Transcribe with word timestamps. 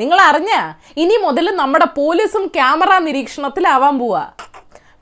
നിങ്ങൾ 0.00 0.18
അറിഞ്ഞ 0.30 0.52
ഇനി 1.02 1.16
മുതൽ 1.26 1.46
നമ്മുടെ 1.60 1.86
പോലീസും 1.98 2.46
ക്യാമറ 2.46 2.98
നിരീക്ഷണത്തിലാവാൻ 2.98 3.98
പോവാ. 3.98 4.24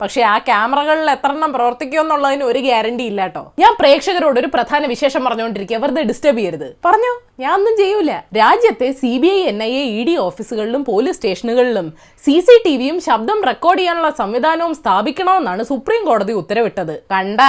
പക്ഷെ 0.01 0.21
ആ 0.21 0.37
ക്യാമറകളിൽ 0.37 1.09
എത്ര 1.13 1.29
എണ്ണം 1.33 1.51
പ്രവർത്തിക്കുമെന്നുള്ളതിന് 1.53 2.43
ഒരു 2.43 2.59
ഗ്യാരണ്ടി 2.59 3.03
ഇല്ല 3.11 3.21
കേട്ടോ. 3.25 3.43
ഞാൻ 3.59 3.73
പ്രേക്ഷകരോട് 3.79 4.39
ഒരു 4.39 4.49
പ്രധാന 4.55 4.85
വിശേഷം 4.93 5.21
പറഞ്ഞുകൊണ്ടിരിക്കുക 5.25 5.77
വെറുതെ 5.83 6.01
ഡിസ്റ്റർബ് 6.01 6.39
ചെയ്യരുത്. 6.39 6.67
പറഞ്ഞു 6.85 7.11
ഞാൻ 7.43 7.53
ഒന്നും 7.53 7.75
ചെയ്യൂല. 7.81 8.11
രാജ്യത്തെ 8.39 8.91
C 9.01 9.11
B 9.23 9.27
I 9.27 9.39
N 9.51 9.63
I 9.63 9.71
A 9.81 9.83
E 9.99 10.01
D 10.09 10.15
ഓഫീസുകളിലും 10.25 10.83
പോലീസ് 10.91 11.17
സ്റ്റേഷനുകളിലും 11.17 11.87
സി 12.25 12.35
സി 12.39 12.57
ടി 12.65 12.73
വിയും 12.77 12.99
ശബ്ദം 13.09 13.39
റെക്കോർഡ് 13.51 13.79
ചെയ്യാനുള്ള 13.79 14.09
സംവിധാനവും 14.21 14.75
സ്ഥാപിക്കണമെന്നാണ് 14.75 15.63
സുപ്രീം 15.63 16.03
കോടതി 16.09 16.33
ഉത്തരവിട്ടത്. 16.41 16.95
കണ്ട? 17.13 17.41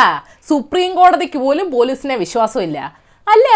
സുപ്രീം 0.51 0.95
കോടതിക്ക് 0.95 1.39
പോലും 1.39 1.69
പോലീസിനെ 1.71 2.17
വിശ്വാസമില്ല. 2.17 2.79
അല്ല 3.29 3.49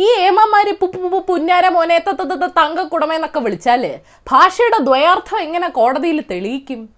ഈ 0.00 0.30
പു- 0.70 1.20
പുന്നാര 1.20 1.68
മോനെ 1.68 1.98
തങ്കക്കുടമെന്നൊക്കെ 2.46 3.40
വിളിച്ചാൽ 3.40 3.98
ഭാഷയുടെ 4.32 4.82
ദ്വയാർത്ഥം 4.82 5.40
എങ്ങനെ 5.40 5.68
കോടതിയിൽ 5.68 6.24
തെളിയിക്കും? 6.30 6.88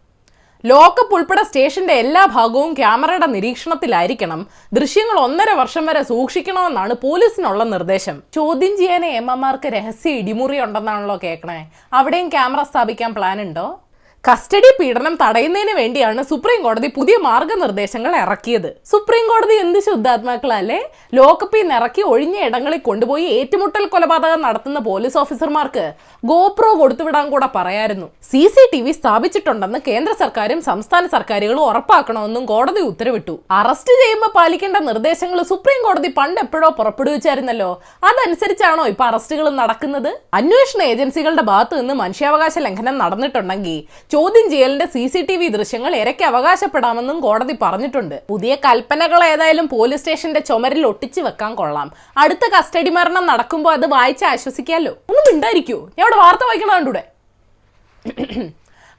ലോക്കപ്പ് 0.65 1.15
ഉൾപ്പെടെ 1.15 1.43
സ്റ്റേഷന്റെ 1.43 1.93
എല്ലാ 1.93 2.25
ഭാഗവും 2.25 2.75
ക്യാമറയുടെ 2.75 3.27
നിരീക്ഷണത്തിലായിരിക്കണം. 3.27 4.47
ദൃശ്യങ്ങൾ 4.73 5.21
ഒന്നര 5.21 5.51
വർഷം 5.51 5.87
വരെ 5.87 6.03
സൂക്ഷിക്കണമെന്നാണ് 6.03 6.95
പോലീസിനുള്ള 6.95 7.65
നിർദ്ദേശം. 7.65 8.23
ചോദ്യം 8.35 8.77
ചെയ്യാൻ 8.77 9.07
ഏമ്മമാർക്ക് 9.07 9.69
രഹസ്യ 9.69 10.11
ഇടിമുറി 10.11 10.61
ഉണ്ടെന്നാണല്ലോ 10.61 11.19
കേൾക്കണേ. 11.25 11.71
അവിടെയും 11.93 12.29
ക്യാമറ 12.29 12.63
സ്ഥാപിക്കാൻ 12.63 13.15
പ്ലാൻ 13.15 13.41
ഉണ്ടോ? 13.41 13.81
കസ്റ്റഡി 14.27 14.71
പീഡനം 14.79 15.15
തടയുന്നതിന് 15.21 15.75
വേണ്ടിയാണ് 15.79 16.21
സുപ്രീം 16.31 16.61
കോടതി 16.65 16.89
പുതിയ 16.97 17.17
മാർഗനിർദ്ദേശങ്ങൾ 17.27 18.13
ഇറക്കിയത്. 18.23 18.67
സുപ്രീം 18.91 19.25
കോടതി 19.31 19.55
എന്ത് 19.65 19.79
ശുദ്ധാത്മാക്കളല്ലേ? 19.87 20.79
ലോക്കപ്പിൽ 21.19 21.61
നിന്ന് 21.63 21.75
ഇറക്കി 21.79 22.03
ഒഴിഞ്ഞ 22.13 22.37
ഇടങ്ങളിൽ 22.47 22.81
കൊണ്ടുപോയി 22.89 23.27
ഏറ്റുമുട്ടൽ 23.37 23.85
കൊലപാതകം 23.93 24.41
നടത്തുന്ന 24.47 24.81
പോലീസ് 24.89 25.17
ഓഫീസർമാർക്ക് 25.23 25.85
ഗോപ്രോ 26.31 26.71
കൊടുത്തുവിടാൻ 26.81 27.29
കൂടെ 27.35 27.49
പറയായിരുന്നു. 27.55 28.09
സി 28.31 28.43
സി 28.57 28.65
ടി 28.73 28.81
വി 28.87 28.93
സ്ഥാപിച്ചിട്ടുണ്ടെന്ന് 28.99 29.81
കേന്ദ്ര 29.89 30.15
സർക്കാരും 30.23 30.61
സംസ്ഥാന 30.69 31.07
സർക്കാരുകളും 31.15 31.63
ഉറപ്പാക്കണമെന്നും 31.71 32.45
കോടതി 32.53 32.83
ഉത്തരവിട്ടു. 32.91 33.37
അറസ്റ്റ് 33.61 33.97
ചെയ്യുമ്പോൾ 34.03 34.33
പാലിക്കേണ്ട 34.39 34.81
നിർദ്ദേശങ്ങൾ 34.91 35.41
സുപ്രീം 35.53 35.81
കോടതി 35.87 36.13
പണ്ട് 36.19 36.43
എപ്പോഴോ 36.45 36.71
പുറപ്പെടുവിച്ചായിരുന്നല്ലോ. 36.81 37.71
അതനുസരിച്ചാണോ 38.11 38.85
ഇപ്പൊ 38.93 39.07
അറസ്റ്റുകൾ 39.11 39.49
നടക്കുന്നത്? 39.63 40.11
അന്വേഷണ 40.41 40.83
ഏജൻസികളുടെ 40.93 41.47
ഭാഗത്തു 41.53 41.77
നിന്ന് 41.81 41.97
മനുഷ്യാവകാശ 42.05 42.55
ലംഘനം 42.69 42.99
നടന്നിട്ടുണ്ടെങ്കിൽ 43.05 43.79
ചോദ്യം 44.15 44.47
ചെയ്യലിന്റെ 44.53 44.87
സി 44.93 45.03
സി 45.13 45.21
ടി 45.29 45.35
വി 45.41 45.47
ദൃശ്യങ്ങൾ 45.55 45.93
ഇരയ്ക്ക് 46.01 46.25
അവകാശപ്പെടാമെന്നും 46.29 47.17
കോടതി 47.25 47.55
പറഞ്ഞിട്ടുണ്ട്. 47.65 48.15
പുതിയ 48.33 48.53
കൽപ്പനകൾ 48.67 49.21
ഏതായാലും 49.33 49.67
പോലീസ് 49.75 50.01
സ്റ്റേഷന്റെ 50.03 50.41
ചുമരിൽ 50.51 50.85
ഒട്ടിച്ചു 50.91 51.21
വെക്കാൻ 51.27 51.53
കൊള്ളാം. 51.61 51.89
അടുത്ത 52.23 52.45
കസ്റ്റഡി 52.55 52.93
മരണം 52.99 53.27
നടക്കുമ്പോൾ 53.33 53.73
അത് 53.79 53.87
വായിച്ച് 53.97 54.25
ആശ്വസിക്കാമല്ലോ 54.33 54.95
ഒന്നും 55.15 55.31
ഉണ്ടായിരിക്കോ 55.35 55.79
ഞാൻ 55.99 56.05
അവിടെ 56.07 56.19
വാർത്ത 56.25 56.47
വായിക്കണ 56.51 56.71
കണ്ടൂടെ? 56.77 57.05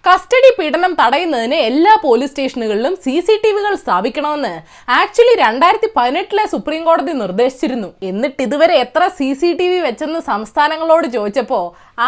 കസ്റ്റഡി 0.06 0.50
പീഡനം 0.58 0.92
തടയുന്നതിന് 1.00 1.58
എല്ലാ 1.70 1.94
പോലീസ് 2.04 2.32
സ്റ്റേഷനുകളിലും 2.32 2.94
സി 3.06 3.14
സി 3.26 3.34
ടി 3.42 3.50
വികൾ 3.56 3.74
സ്ഥാപിക്കണമെന്ന് 3.82 4.54
ആക്ച്വലി 5.00 5.34
രണ്ടായിരത്തി 5.42 5.90
പതിനെട്ടിലെ 5.98 6.44
സുപ്രീം 6.54 6.82
കോടതി 6.88 7.14
നിർദ്ദേശിച്ചിരുന്നു. 7.22 7.90
എന്നിട്ട് 8.10 8.40
ഇതുവരെ 8.46 8.76
എത്ര 8.84 9.02
സി 9.18 9.28
സി 9.42 9.50
ടി 9.60 9.68
വി 9.72 9.80
വെച്ചെന്ന് 9.88 10.22
സംസ്ഥാനങ്ങളോട് 10.30 11.08
ചോദിച്ചപ്പോ 11.16 11.60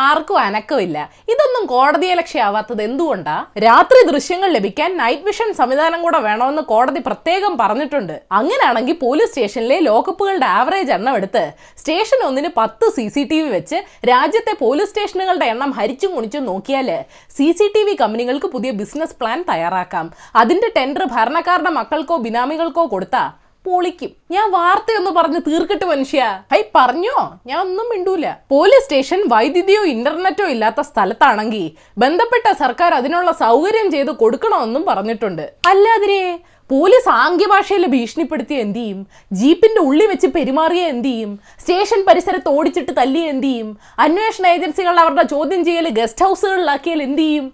ആർക്കും 0.04 0.38
അനക്കമില്ല. 0.46 0.98
ഇതൊന്നും 1.34 1.64
കോടതിയെ 1.74 2.14
ലക്ഷ്യമാവാത്തത് 2.20 2.82
എന്തുകൊണ്ടാ? 2.88 3.36
രാത്രി 3.66 4.00
ദൃശ്യങ്ങൾ 4.12 4.50
ലഭിക്കാൻ 4.58 4.90
നൈറ്റ് 5.02 5.28
വിഷൻ 5.28 5.50
സംവിധാനം 5.60 6.00
കൂടെ 6.06 6.20
വേണമെന്ന് 6.28 6.64
കോടതി 6.72 7.02
പ്രത്യേകം 7.08 7.54
പറഞ്ഞിട്ടുണ്ട്. 7.62 8.16
അങ്ങനെയാണെങ്കിൽ 8.40 8.98
പോലീസ് 9.06 9.32
സ്റ്റേഷനിലെ 9.34 9.80
ലോക്കപ്പുകളുടെ 9.90 10.50
ആവറേജ് 10.60 10.94
എണ്ണം 10.98 11.14
എടുത്ത് 11.22 11.44
സ്റ്റേഷൻ 11.82 12.22
ഒന്നിന് 12.30 12.52
പത്ത് 12.62 12.88
സി 12.98 13.08
സി 13.16 13.26
ടി 13.34 13.40
വി 13.44 13.52
വെച്ച് 13.58 13.78
രാജ്യത്തെ 14.12 14.56
പോലീസ് 14.64 14.92
സ്റ്റേഷനുകളുടെ 14.94 15.50
എണ്ണം 15.56 15.72
ഹരിച്ചും 15.80 16.14
കുണിച്ചും 16.18 16.46
നോക്കിയാൽ 16.52 16.90
സി 17.38 17.50
സി 17.60 17.68
ടി 17.76 17.81
വി 17.84 17.96
കമ്പനികൾക്ക് 18.02 18.46
പുതിയ 18.46 18.72
ബിസിനസ് 18.72 19.16
പ്ലാൻ 19.22 19.46
തയ്യാറാക്കാം. 19.50 20.12
അതിന്റെ 20.36 20.72
ടെൻഡർ 20.78 21.06
ഭരണക്കാരുടെ 21.12 21.70
മക്കൾക്കോ 21.70 22.18
ബിനാമികൾക്കോ 22.18 22.86
കൊടുത്താ 22.92 23.24
പൊളിക്കും. 23.66 24.10
ഞാൻ 24.32 24.52
വാർത്തയൊന്ന് 24.52 25.12
പറഞ്ഞ് 25.12 25.40
തീർക്കട്ടെ 25.48 25.86
മനുഷ്യ. 25.86 26.22
ഹൈ 26.52 26.62
പറഞ്ഞോ? 26.76 27.18
ഞാൻ 27.48 27.60
ഒന്നും 27.60 27.90
മിണ്ടൂല. 27.90 28.28
പോലീസ് 28.52 28.84
സ്റ്റേഷൻ 28.84 29.20
വൈദ്യുതിയോ 29.28 29.84
ഇന്റർനെറ്റോ 29.86 30.46
ഇല്ലാത്ത 30.46 30.82
സ്ഥലത്താണെങ്കിൽ 30.82 31.72
ബന്ധപ്പെട്ട 31.98 32.54
സർക്കാർ 32.60 32.94
അതിനുള്ള 32.94 33.32
സൗകര്യം 33.32 33.92
ചെയ്ത് 33.92 34.12
കൊടുക്കണമെന്നും 34.12 34.86
പറഞ്ഞിട്ടുണ്ട്. 34.86 35.54
അല്ലാതിരെ 35.68 36.40
പോലീസ് 36.72 37.10
ആംഗ്യഭാഷയിൽ 37.10 37.86
ഭീഷണിപ്പെടുത്തിയ 37.86 38.58
എന്ത് 38.58 38.80
ചെയ്യും? 38.80 39.08
ജീപ്പിന്റെ 39.32 39.82
ഉള്ളി 39.82 40.06
വെച്ച് 40.06 40.28
പെരുമാറിയ 40.28 40.84
എന്ത് 40.88 41.08
ചെയ്യും? 41.08 41.40
സ്റ്റേഷൻ 41.60 42.06
പരിസരത്ത് 42.08 42.50
ഓടിച്ചിട്ട് 42.50 42.92
തല്ലിയ 42.98 43.24
എന്ത് 43.28 43.48
ചെയ്യും? 43.48 43.78
അന്വേഷണ 44.00 44.48
ഏജൻസികൾ 44.48 45.00
അവരുടെ 45.00 45.24
ചോദ്യം 45.24 45.66
ചെയ്യൽ 45.66 45.90
ഗസ്റ്റ് 45.90 46.26
ഹൗസുകളിലാക്കിയാൽ 46.26 47.02
എന്ത് 47.02 47.22
ചെയ്യും? 47.22 47.54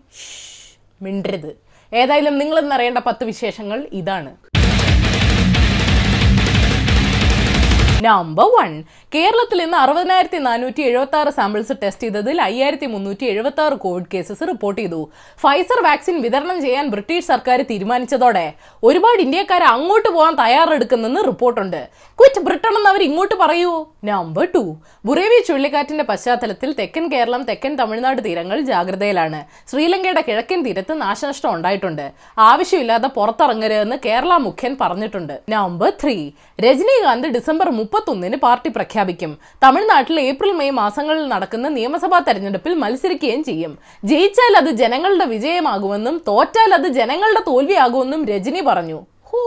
മിണ്ടരുത്. 1.02 1.52
ഏതായാലും 1.94 2.38
നിങ്ങളെന്നറിയേണ്ട 2.38 2.98
പത്ത് 2.98 3.24
വിശേഷങ്ങൾ 3.24 3.88
ഇതാണ്. 3.92 4.47
നമ്പർ 8.06 8.48
വൺ 8.56 8.72
കേരളത്തിൽ 9.16 9.60
ഇന്ന് 9.64 9.78
അറുപതിനായിരത്തി 9.78 10.40
നാനൂറ്റി 10.48 10.82
എഴുപത്തി 10.88 11.18
ആറ് 11.20 11.32
സാമ്പിൾസ് 11.38 11.76
ടെസ്റ്റ് 11.84 12.04
ചെയ്തതിൽ 12.04 12.42
അയ്യായിരത്തി 12.42 12.86
മുന്നൂറ്റി 12.86 13.26
എഴുപത്തി 13.26 13.62
ആറ് 13.62 13.76
കോവിഡ് 13.84 14.10
കേസസ് 14.14 14.44
റിപ്പോർട്ട് 14.50 14.80
ചെയ്തു. 14.82 15.00
ഫൈസർ 15.44 15.80
വാക്സിൻ 15.86 16.16
വിതരണം 16.26 16.58
ചെയ്യാൻ 16.62 16.86
ബ്രിട്ടീഷ് 16.94 17.28
സർക്കാർ 17.28 17.62
തീരുമാനിച്ചതോടെ 17.70 18.54
ഒരുപാട് 18.84 19.22
ഇന്ത്യക്കാർ 19.22 19.64
അങ്ങോട്ട് 19.64 20.10
പോകാൻ 20.10 20.36
തയ്യാറെടുക്കുന്നെന്ന് 20.42 21.24
റിപ്പോർട്ടുണ്ട്. 21.30 21.82
ക്വിറ്റ് 22.20 22.44
ബ്രിട്ടൻ 22.48 22.74
എന്ന് 22.78 22.90
അവർ 22.90 23.04
ഇങ്ങോട്ട് 23.08 23.36
പറയൂ. 23.36 23.74
നമ്പർ 24.12 24.46
ടു 24.56 24.64
ബുറേവി 25.06 25.40
ചുഴലിക്കാറ്റിന്റെ 25.48 26.04
പശ്ചാത്തലത്തിൽ 26.04 26.70
തെക്കൻ 26.80 27.08
കേരളം 27.14 27.44
തെക്കൻ 27.50 27.76
തമിഴ്നാട് 27.82 28.22
തീരങ്ങൾ 28.28 28.62
ജാഗ്രതയിലാണ്. 28.72 29.42
ശ്രീലങ്കയുടെ 29.72 30.24
കിഴക്കൻ 30.30 30.62
തീരത്ത് 30.68 31.02
നാശനഷ്ടം 31.02 31.52
ഉണ്ടായിട്ടുണ്ട്. 31.56 32.06
ആവശ്യമില്ലാതെ 32.38 33.08
പുറത്തിറങ്ങരുതെന്ന് 33.18 34.00
കേരള 34.06 34.38
മുഖ്യൻ 34.48 34.78
പറഞ്ഞിട്ടുണ്ട്. 34.82 35.36
നമ്പർ 35.50 35.92
ത്രീ 36.04 36.18
രജനീകാന്ത് 36.68 37.28
ഡിസംബർ 37.40 37.70
മുപ്പത്തൊന്നിന് 37.88 38.38
പാർട്ടി 38.46 38.70
പ്രഖ്യാപിക്കും. 38.78 39.32
തമിഴ്നാട്ടിൽ 39.64 40.18
ഏപ്രിൽ 40.30 40.52
മെയ് 40.60 40.74
മാസങ്ങളിൽ 40.80 41.26
നടക്കുന്ന 41.34 41.68
നിയമസഭാ 41.76 42.20
തെരഞ്ഞെടുപ്പിൽ 42.28 42.74
മത്സരിക്കുകയും 42.84 43.44
ചെയ്യും. 43.50 43.74
ജയിച്ചാൽ 44.12 44.54
അത് 44.62 44.70
ജനങ്ങളുടെ 44.82 45.26
വിജയമാകുമെന്നും 45.36 46.18
തോറ്റാൽ 46.28 46.74
അത് 46.80 46.88
ജനങ്ങളുടെ 47.00 47.42
തോൽവിയാകുമെന്നും 47.48 48.24
രജനി 48.34 48.64
പറഞ്ഞു. 48.70 49.00
ഹോ 49.30 49.42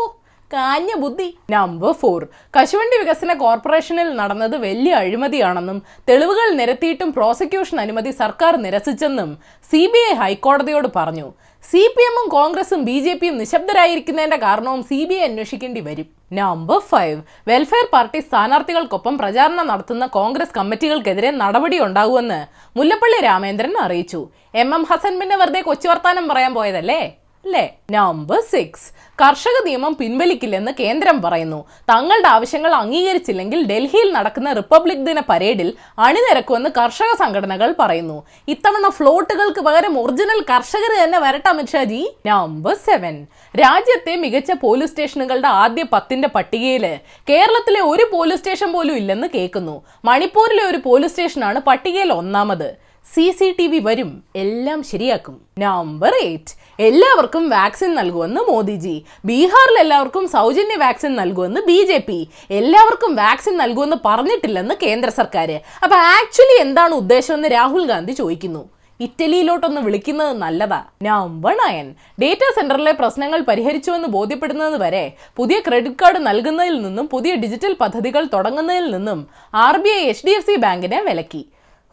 കാഞ്ഞ 0.54 0.92
ബുദ്ധി. 1.02 1.26
നമ്പർ 1.54 1.92
ഫോർ 2.00 2.20
കശുവണ്ടി 2.56 2.96
വികസന 3.00 3.32
കോർപ്പറേഷനിൽ 3.42 4.08
നടന്നത് 4.20 4.56
വലിയ 4.64 4.92
അഴിമതിയാണെന്നും 5.02 5.78
തെളിവുകൾ 6.08 6.48
നിരത്തിയിട്ടും 6.60 7.10
പ്രോസിക്യൂഷൻ 7.18 7.76
അനുമതി 7.84 8.12
സർക്കാർ 8.22 8.54
നിരസിച്ചെന്നും 8.64 9.30
സി 9.70 9.82
ബി 9.92 10.00
ഐ 10.08 10.14
ഹൈക്കോടതിയോട് 10.22 10.88
പറഞ്ഞു. 10.96 11.28
സി 11.70 11.82
പി 11.94 12.02
എമ്മും 12.08 12.26
കോൺഗ്രസും 12.34 12.80
ബി 12.88 12.96
ജെ 13.04 13.14
പിയും 13.20 13.36
നിശബ്ദരായിരിക്കുന്നതിന്റെ 13.42 14.38
കാരണവും 14.46 14.82
സി 14.90 14.98
ബി 15.08 15.16
ഐ 15.20 15.24
അന്വേഷിക്കേണ്ടി 15.28 15.80
വരും. 15.88 16.08
നമ്പർ 16.40 16.80
ഫൈവ് 16.90 17.18
വെൽഫെയർ 17.50 17.86
പാർട്ടി 17.94 18.20
സ്ഥാനാർത്ഥികൾക്കൊപ്പം 18.28 19.14
പ്രചാരണം 19.22 19.66
നടത്തുന്ന 19.72 20.04
കോൺഗ്രസ് 20.18 20.56
കമ്മിറ്റികൾക്കെതിരെ 20.58 21.30
നടപടി 21.42 21.80
ഉണ്ടാകുമെന്ന് 21.86 22.40
മുല്ലപ്പള്ളി 22.80 23.20
രാമേന്ദ്രൻ 23.28 23.74
അറിയിച്ചു. 23.86 24.22
എം 24.64 24.70
എം 24.78 24.84
ഹസൻ 24.90 25.14
പിന്നെ 25.22 25.38
വെറുതെ 25.42 25.62
കൊച്ചുവർത്താനം 25.70 26.26
പറയാൻ 26.32 26.54
പോയതല്ലേ? 26.60 27.02
അല്ലേ 27.44 27.62
നമ്പർ 27.90 28.40
സിക്സ് 28.52 28.88
കർഷക 29.20 29.56
നിയമം 29.66 29.94
പിൻവലിക്കില്ലെന്ന് 30.00 30.72
കേന്ദ്രം 30.80 31.16
പറയുന്നു. 31.22 31.58
തങ്ങളുടെ 31.90 32.28
ആവശ്യങ്ങൾ 32.28 32.72
അംഗീകരിച്ചില്ലെങ്കിൽ 32.74 33.60
ഡൽഹിയിൽ 33.70 34.08
നടക്കുന്ന 34.16 34.52
റിപ്പബ്ലിക് 34.58 35.04
ദിന 35.08 35.20
പരേഡിൽ 35.30 35.68
അണിനിരക്കുമെന്ന് 36.06 36.70
കർഷക 36.78 37.10
സംഘടനകൾ 37.22 37.74
പറയുന്നു. 37.78 38.18
ഇത്തവണ 38.48 38.88
ഫ്ലോട്ടുകൾക്ക് 38.88 39.60
പകരം 39.60 39.94
ഒറിജിനൽ 40.02 40.40
കർഷകർ 40.50 41.04
തന്നെ 41.04 41.18
വരട്ടെ 41.18 41.48
അമിത്ഷാജി. 41.48 42.00
നമ്പർ 42.26 42.76
സെവൻ 42.88 43.16
രാജ്യത്തെ 43.54 44.14
മികച്ച 44.16 44.52
പോലീസ് 44.64 44.90
സ്റ്റേഷനുകളുടെ 44.90 45.50
ആദ്യ 45.62 45.82
പത്തിന്റെ 45.94 46.28
പട്ടികയിൽ 46.28 46.86
കേരളത്തിലെ 47.30 47.80
ഒരു 47.80 48.06
പോലീസ് 48.12 48.40
സ്റ്റേഷൻ 48.40 48.72
പോലും 48.72 48.96
ഇല്ലെന്ന് 48.96 49.26
കേൾക്കുന്നു. 49.34 49.82
മണിപ്പൂരിലെ 50.04 50.64
ഒരു 50.70 50.80
പോലീസ് 50.88 51.12
സ്റ്റേഷനാണ് 51.12 51.60
പട്ടികയിൽ 51.60 52.12
ഒന്നാമത്. 52.12 52.89
സി 53.06 53.24
സി 53.38 53.46
ടി 53.58 53.64
വി 53.66 53.78
വരും. 53.78 54.10
എല്ലാം 54.36 54.80
ശരിയാക്കും. 54.88 55.36
നമ്പർ 55.58 56.12
എയ്റ്റ് 56.24 56.52
എല്ലാവർക്കും 56.86 57.44
വാക്സിൻ 57.50 57.90
നൽകുമെന്ന് 57.98 58.40
മോദിജി. 58.48 58.94
ബീഹാറിൽ 59.24 59.76
എല്ലാവർക്കും 59.80 60.24
സൗജന്യ 60.34 60.76
വാക്സിൻ 60.82 61.12
നൽകുമെന്ന് 61.20 61.60
ബി 61.68 61.78
ജെ 61.90 61.98
പി. 62.08 62.18
എല്ലാവർക്കും 62.58 63.12
വാക്സിൻ 63.22 63.56
നൽകുമെന്ന് 63.62 63.98
പറഞ്ഞിട്ടില്ലെന്ന് 64.04 64.74
കേന്ദ്ര 64.82 65.10
സർക്കാർ 65.18 65.50
അപ്പൊ 65.84 65.96
ആക്ച്വലി 66.14 66.56
എന്താണ് 66.66 66.94
ഉദ്ദേശമെന്ന് 67.02 67.50
രാഹുൽ 67.56 67.84
ഗാന്ധി 67.92 68.14
ചോദിക്കുന്നു. 68.20 68.62
ഇറ്റലിയിലോട്ടൊന്ന് 69.00 69.80
വിളിക്കുന്നത് 69.80 70.32
നല്ലതാ. 70.44 70.80
നമ്പർ 71.02 71.54
നയൻ 71.60 71.86
ഡേറ്റാ 72.22 72.50
സെന്ററിലെ 72.58 72.92
പ്രശ്നങ്ങൾ 72.92 73.40
പരിഹരിച്ചുവെന്ന് 73.50 74.10
ബോധ്യപ്പെടുന്നത് 74.16 74.76
വരെ 74.84 75.04
പുതിയ 75.36 75.58
ക്രെഡിറ്റ് 75.68 76.00
കാർഡ് 76.02 76.20
നൽകുന്നതിൽ 76.26 76.76
നിന്നും 76.82 77.08
പുതിയ 77.14 77.34
ഡിജിറ്റൽ 77.44 77.74
പദ്ധതികൾ 77.84 78.24
തുടങ്ങുന്നതിൽ 78.34 78.88
നിന്നും 78.96 79.20
R 79.66 79.78
B 79.86 79.92
I 80.00 80.02
H 80.12 80.26
D 80.26 80.34
F 80.40 80.48
C 80.50 80.56
ബാങ്കിനെ 80.66 81.00
വിലക്കി. 81.08 81.42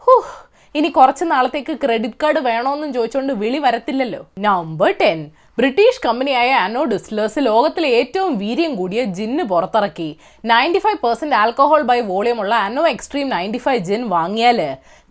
ഹൂഹ്. 0.06 0.47
ഇനി 0.78 0.88
കുറച്ച് 0.96 1.24
നാളത്തേക്ക് 1.32 1.74
ക്രെഡിറ്റ് 1.82 2.18
കാർഡ് 2.22 2.40
വേണോന്നും 2.48 2.90
ചോദിച്ചുകൊണ്ട് 2.96 3.32
വിളി 3.42 3.58
വരത്തില്ലല്ലോ. 3.64 4.20
നമ്പർ 4.46 4.90
ടെൻ 5.00 5.20
ബ്രിട്ടീഷ് 5.58 6.02
കമ്പനിയായ 6.04 6.50
അനോ 6.64 6.82
ഡിസ്ലേഴ്സ് 6.92 7.40
ലോകത്തിലെ 7.46 7.88
ഏറ്റവും 8.00 8.32
വീര്യം 8.42 8.72
കൂടിയ 8.80 9.00
ജിന്ന് 9.18 9.44
പുറത്തിറക്കി. 9.52 10.08
Ninety 10.50 10.80
five 10.84 11.00
percent 11.04 11.36
alcohol 11.40 11.82
by 11.90 11.98
volume 12.10 12.40
ഉള്ള 12.42 12.54
Anno 12.66 12.84
extreme 12.94 13.26
ninety 13.34 13.60
five 13.64 13.82
gin 13.88 14.04
വാങ്ങിയാൽ 14.14 14.60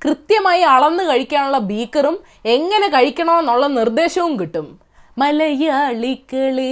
കൃത്യമായി 0.01 0.63
അളന്ന് 0.75 1.05
കഴിക്കാനുള്ള 1.09 1.59
ബീക്കറും 1.71 2.17
എങ്ങനെ 2.55 2.89
കഴിക്കണമെന്നുള്ള 2.95 3.67
നിർദ്ദേശവും 3.79 4.33
കിട്ടും. 4.41 4.69
മലയാളികളെ 5.17 6.71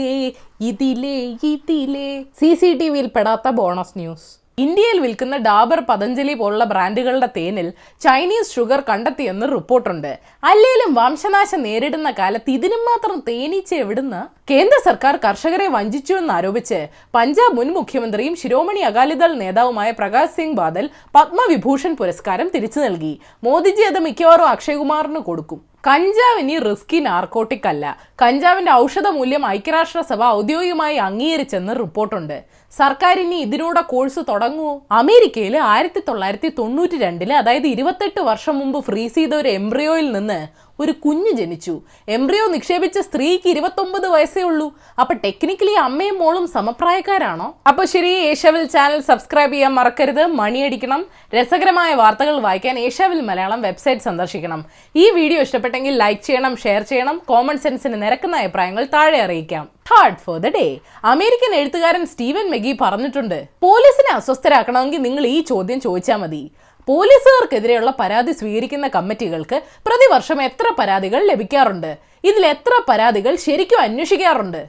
ഇതിലെ 0.70 1.18
ഇതിലെ. 1.52 2.10
സി 2.40 2.50
സി 2.64 2.72
ടി 2.80 2.90
വിയിൽ 2.96 3.08
പെടാത്ത 3.16 3.56
ബോണസ് 3.60 3.96
ന്യൂസ് 4.02 4.28
ഇന്ത്യയിൽ 4.64 4.98
വിൽക്കുന്ന 5.04 5.36
ഡാബർ 5.48 5.80
പതഞ്ജലി 5.88 6.34
പോലുള്ള 6.42 6.66
ബ്രാൻഡുകളുടെ 6.72 7.28
തേനിൽ 7.38 7.68
ചൈനീസ് 8.04 8.54
ഷുഗർ 8.56 8.82
കണ്ടെത്തിയെന്ന് 8.90 9.46
റിപ്പോർട്ടുണ്ട്. 9.54 10.12
അല്ലെങ്കിലും 10.50 10.92
വംശനാശം 11.00 11.62
നേരിടുന്ന 11.68 12.10
കാലത്ത് 12.20 12.50
ഇതിനും 12.58 12.84
മാത്രം 12.90 13.18
തേനീച്ച 13.28 13.74
എവിടുന്ന് 13.84 14.22
കേന്ദ്ര 14.52 14.78
സർക്കാർ 14.88 15.16
കർഷകരെ 15.26 15.68
വഞ്ചിച്ചു 15.76 16.16
എന്നാരോപിച്ച് 16.22 16.80
പഞ്ചാബ് 17.18 17.58
മുൻ 17.60 17.70
മുഖ്യമന്ത്രിയും 17.80 18.36
ശിരോമണി 18.42 18.84
അകാലിദൾ 18.92 19.32
നേതാവുമായ 19.44 19.92
പ്രകാശ് 20.02 20.36
സിംഗ് 20.40 20.58
ബാദൽ 20.62 20.88
പത്മവിഭൂഷൺ 21.18 21.94
പുരസ്കാരം 22.02 22.50
തിരിച്ചു 22.56 22.82
നൽകി. 22.88 23.14
മോദിജി 23.48 23.86
അത് 23.92 24.02
മിക്കവാറും 24.10 24.52
അക്ഷയ്കുമാറിന് 24.56 25.24
കൊടുക്കും. 25.30 25.62
കഞ്ചാവ് 25.86 26.40
ഇനി 26.42 26.56
റിസ്കി 26.66 27.00
നാർക്കോട്ടിക് 27.08 27.68
അല്ല 27.72 27.86
കഞ്ചാവിന്റെ 28.22 28.72
ഔഷധ 28.84 29.08
മൂല്യം 29.18 29.44
ഐക്യരാഷ്ട്രസഭ 29.56 30.22
ഔദ്യോഗികമായി 30.38 30.98
അംഗീകരിച്ചെന്ന് 31.08 31.74
റിപ്പോർട്ടുണ്ട്. 31.82 32.38
സർക്കാർ 32.74 33.16
ഇനി 33.24 33.38
ഇതിനൂടെ 33.46 33.82
കോഴ്സ് 33.92 34.22
തുടങ്ങുമോ 34.30 34.72
അമേരിക്കയിൽ 35.00 35.56
ആയിരത്തി 35.74 36.02
തൊള്ളായിരത്തി 36.08 36.50
തൊണ്ണൂറ്റി 36.60 36.98
രണ്ടിൽ 37.04 37.32
അതായത് 37.42 37.68
ഇരുപത്തെട്ട് 37.74 38.22
വർഷം 38.30 38.56
മുമ്പ് 38.62 38.80
ഫ്രീസ് 38.88 39.16
ചെയ്ത 39.20 39.36
ഒരു 39.42 39.50
എംബ്രിയോയിൽ 39.60 40.08
നിന്ന് 40.18 40.40
ഒരു 40.80 40.92
കുഞ്ഞ് 40.92 41.32
ജനിച്ചു. 41.32 41.82
എംബ്രിയോ 42.10 42.48
നിക്ഷേപിച്ച 42.48 43.00
സ്ത്രീക്ക് 43.00 43.50
ഇരുപത്തൊമ്പത് 43.50 44.08
വയസ്സേ 44.08 44.42
ഉള്ളൂ. 44.42 44.68
അപ്പൊ 45.00 45.14
ടെക്നിക്കലി 45.14 45.72
അമ്മയും 45.72 46.20
മോളും 46.20 46.48
സമപ്രായക്കാരാണോ? 46.48 47.48
അപ്പൊ 47.68 47.86
ശരി 47.86 48.12
ഏഷ്യാവിൽ 48.32 48.66
ചാനൽ 48.66 49.02
സബ്സ്ക്രൈബ് 49.02 49.54
ചെയ്യാൻ 49.54 49.74
മറക്കരുത്. 49.74 50.26
മണിയടിക്കണം. 50.26 51.06
രസകരമായ 51.36 51.94
വാർത്തകൾ 51.94 52.40
വായിക്കാൻ 52.40 52.80
ഏഷ്യാവിൽ 52.80 53.22
മലയാളം 53.22 53.62
വെബ്സൈറ്റ് 53.62 54.02
സന്ദർശിക്കണം. 54.02 54.66
ഈ 54.96 55.10
വീഡിയോ 55.10 55.42
ഇഷ്ടപ്പെട്ടെങ്കിൽ 55.42 55.96
ലൈക്ക് 55.98 56.22
ചെയ്യണം 56.22 56.56
ഷെയർ 56.58 56.82
ചെയ്യണം. 56.82 57.22
കോമൺ 57.30 57.58
സെൻസിന് 57.58 58.02
നിരക്കുന്ന 58.04 58.36
അഭിപ്രായങ്ങൾ 58.38 58.86
താഴെ 58.94 59.22
അറിയിക്കാം. 59.22 59.70
Hard 59.92 60.22
for 60.26 60.38
the 60.40 60.48
day 60.48 60.80
American 61.06 61.52
എഴുത്തുകാരൻ 61.56 62.06
സ്റ്റീവൻ 62.06 62.46
മെഗി 62.52 62.78
പറഞ്ഞിട്ടുണ്ട് 62.82 63.48
പോലീസിനെ 63.62 64.16
അസ്വസ്ഥരാക്കണമെങ്കിൽ 64.16 65.02
നിങ്ങൾ 65.02 65.26
ഈ 65.28 65.42
ചോദ്യം 65.42 65.82
ചോദിച്ചാൽ 65.82 66.16
മതി. 66.16 66.52
പോലീസുകാർക്കെതിരെയുള്ള 66.88 67.92
പരാതി 68.00 68.32
സ്വീകരിക്കുന്ന 68.32 68.88
കമ്മിറ്റികൾക്ക് 68.88 69.62
പ്രതിവർഷം 69.88 70.42
എത്ര 70.42 70.66
പരാതികൾ 70.80 71.22
ലഭിക്കാറുണ്ട്? 71.32 71.98
ഇതിൽ 72.24 72.46
എത്ര 72.46 72.74
പരാതികൾ 72.90 73.36
ശരിക്കും 73.36 73.82
അന്വേഷിക്കാറുണ്ട്? 73.82 74.62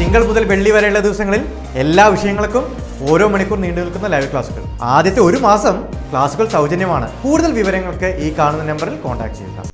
തിങ്കൾ 0.00 0.26
മുതൽ 0.26 0.44
വെള്ളി 0.44 0.70
വരെയുള്ള 0.70 0.98
ദിവസങ്ങളിൽ 0.98 1.42
എല്ലാ 1.74 2.06
വിഷയങ്ങൾക്കും 2.06 2.64
ഓരോ 3.10 3.28
മണിക്കൂർ 3.28 3.58
നീണ്ടു 3.60 3.80
നിൽക്കുന്ന 3.80 4.06
ലൈവ് 4.06 4.30
ക്ലാസുകൾ. 4.30 4.62
ആദ്യത്തെ 4.82 5.20
ഒരു 5.20 5.36
മാസം 5.36 5.76
ക്ലാസുകൾ 6.12 6.48
സൗജന്യമാണ്. 6.48 7.10
കൂടുതൽ 7.22 7.52
വിവരങ്ങൾക്ക് 7.52 8.10
ഈ 8.26 8.38
കാണുന്ന 8.38 8.64
നമ്പറിൽ 8.72 8.96
കോൺടാക്ട് 8.96 9.34
ചെയ്യുക. 9.34 9.69